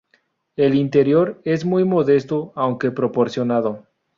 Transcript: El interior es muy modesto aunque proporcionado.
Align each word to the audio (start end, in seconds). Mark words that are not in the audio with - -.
El 0.55 0.73
interior 0.73 1.39
es 1.45 1.63
muy 1.63 1.83
modesto 1.85 2.53
aunque 2.55 2.89
proporcionado. 2.89 3.85